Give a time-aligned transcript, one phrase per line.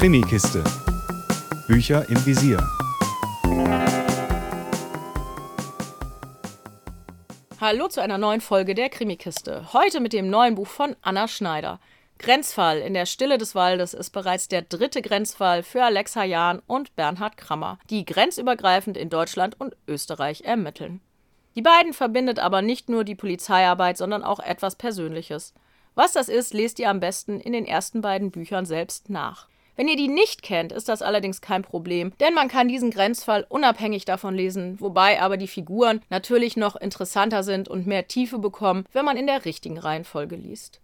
[0.00, 0.64] Krimikiste.
[1.68, 2.56] Bücher im Visier.
[7.60, 9.74] Hallo zu einer neuen Folge der Krimikiste.
[9.74, 11.80] Heute mit dem neuen Buch von Anna Schneider.
[12.18, 16.96] Grenzfall in der Stille des Waldes ist bereits der dritte Grenzfall für Alexa Jahn und
[16.96, 21.02] Bernhard Krammer, die grenzübergreifend in Deutschland und Österreich ermitteln.
[21.56, 25.52] Die beiden verbindet aber nicht nur die Polizeiarbeit, sondern auch etwas Persönliches.
[25.94, 29.50] Was das ist, lest ihr am besten in den ersten beiden Büchern selbst nach.
[29.76, 33.46] Wenn ihr die nicht kennt, ist das allerdings kein Problem, denn man kann diesen Grenzfall
[33.48, 38.84] unabhängig davon lesen, wobei aber die Figuren natürlich noch interessanter sind und mehr Tiefe bekommen,
[38.92, 40.80] wenn man in der richtigen Reihenfolge liest.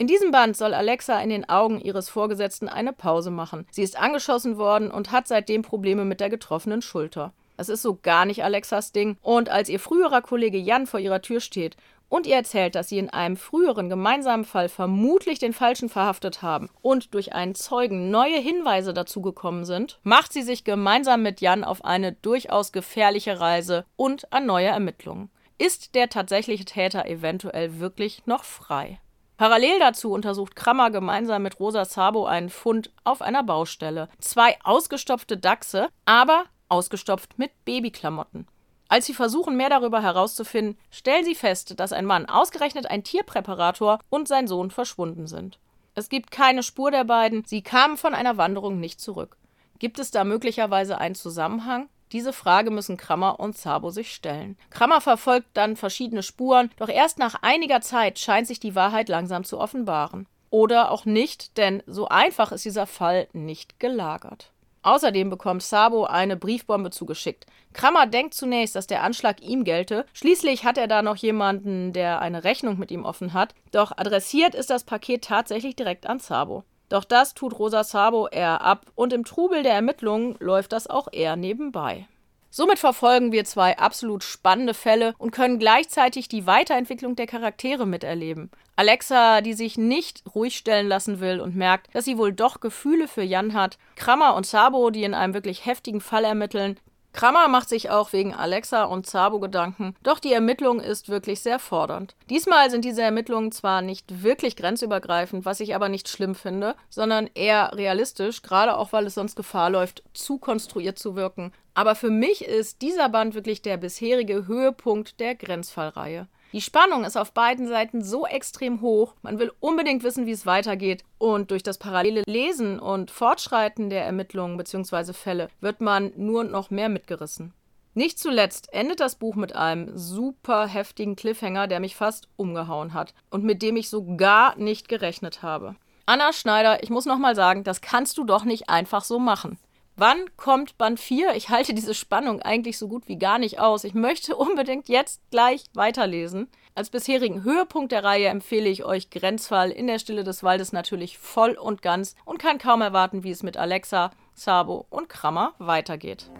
[0.00, 3.66] In diesem Band soll Alexa in den Augen ihres Vorgesetzten eine Pause machen.
[3.72, 7.32] Sie ist angeschossen worden und hat seitdem Probleme mit der getroffenen Schulter.
[7.56, 9.16] Das ist so gar nicht Alexas Ding.
[9.20, 11.76] Und als ihr früherer Kollege Jan vor ihrer Tür steht
[12.08, 16.68] und ihr erzählt, dass sie in einem früheren gemeinsamen Fall vermutlich den Falschen verhaftet haben
[16.82, 21.84] und durch einen Zeugen neue Hinweise dazugekommen sind, macht sie sich gemeinsam mit Jan auf
[21.84, 25.30] eine durchaus gefährliche Reise und an neue Ermittlungen.
[25.58, 29.00] Ist der tatsächliche Täter eventuell wirklich noch frei?
[29.36, 34.08] Parallel dazu untersucht Krammer gemeinsam mit Rosa Sabo einen Fund auf einer Baustelle.
[34.18, 38.48] Zwei ausgestopfte Dachse, aber ausgestopft mit Babyklamotten.
[38.88, 43.98] Als sie versuchen, mehr darüber herauszufinden, stellen sie fest, dass ein Mann, ausgerechnet ein Tierpräparator
[44.08, 45.58] und sein Sohn verschwunden sind.
[45.94, 49.36] Es gibt keine Spur der beiden, sie kamen von einer Wanderung nicht zurück.
[49.78, 51.88] Gibt es da möglicherweise einen Zusammenhang?
[52.12, 54.56] Diese Frage müssen Krammer und Zabo sich stellen.
[54.70, 59.44] Krammer verfolgt dann verschiedene Spuren, doch erst nach einiger Zeit scheint sich die Wahrheit langsam
[59.44, 60.26] zu offenbaren.
[60.50, 64.50] Oder auch nicht, denn so einfach ist dieser Fall nicht gelagert.
[64.82, 67.46] Außerdem bekommt Sabo eine Briefbombe zugeschickt.
[67.72, 70.06] Krammer denkt zunächst, dass der Anschlag ihm gelte.
[70.12, 73.54] Schließlich hat er da noch jemanden, der eine Rechnung mit ihm offen hat.
[73.72, 76.64] Doch adressiert ist das Paket tatsächlich direkt an Sabo.
[76.88, 81.08] Doch das tut Rosa Sabo eher ab und im Trubel der Ermittlungen läuft das auch
[81.12, 82.06] eher nebenbei.
[82.50, 88.50] Somit verfolgen wir zwei absolut spannende Fälle und können gleichzeitig die Weiterentwicklung der Charaktere miterleben.
[88.74, 93.08] Alexa, die sich nicht ruhig stellen lassen will und merkt, dass sie wohl doch Gefühle
[93.08, 93.76] für Jan hat.
[93.96, 96.78] Krammer und Sabo, die in einem wirklich heftigen Fall ermitteln.
[97.18, 101.58] Krammer macht sich auch wegen Alexa und Zabo Gedanken, doch die Ermittlung ist wirklich sehr
[101.58, 102.14] fordernd.
[102.30, 107.28] Diesmal sind diese Ermittlungen zwar nicht wirklich grenzübergreifend, was ich aber nicht schlimm finde, sondern
[107.34, 111.50] eher realistisch, gerade auch weil es sonst Gefahr läuft, zu konstruiert zu wirken.
[111.74, 116.28] Aber für mich ist dieser Band wirklich der bisherige Höhepunkt der Grenzfallreihe.
[116.52, 120.46] Die Spannung ist auf beiden Seiten so extrem hoch, man will unbedingt wissen, wie es
[120.46, 121.04] weitergeht.
[121.18, 125.12] Und durch das parallele Lesen und Fortschreiten der Ermittlungen bzw.
[125.12, 127.52] Fälle wird man nur noch mehr mitgerissen.
[127.92, 133.12] Nicht zuletzt endet das Buch mit einem super heftigen Cliffhanger, der mich fast umgehauen hat
[133.28, 135.74] und mit dem ich so gar nicht gerechnet habe.
[136.06, 139.58] Anna Schneider, ich muss nochmal sagen, das kannst du doch nicht einfach so machen.
[140.00, 141.34] Wann kommt Band 4?
[141.34, 143.82] Ich halte diese Spannung eigentlich so gut wie gar nicht aus.
[143.82, 146.46] Ich möchte unbedingt jetzt gleich weiterlesen.
[146.76, 151.18] Als bisherigen Höhepunkt der Reihe empfehle ich euch Grenzfall in der Stille des Waldes natürlich
[151.18, 156.30] voll und ganz und kann kaum erwarten, wie es mit Alexa, Sabo und Krammer weitergeht.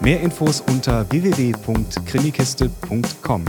[0.00, 3.44] Mehr Infos unter www.krimikiste.com.